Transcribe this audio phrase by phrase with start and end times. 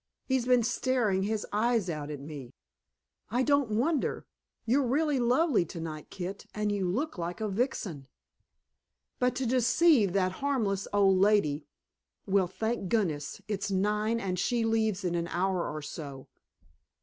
[0.25, 2.55] He's been staring his eyes out at me"
[3.29, 4.25] "I don't wonder.
[4.65, 8.07] You're really lovely tonight, Kit, and you look like a vixen."
[9.19, 11.67] "But to deceive that harmless old lady
[12.25, 16.27] well, thank goodness, it's nine, and she leaves in an hour or so."